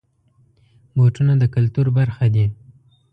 [0.95, 2.45] بوټونه د کلتور برخه دي.